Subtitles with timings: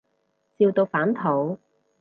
[0.57, 1.59] 笑到反肚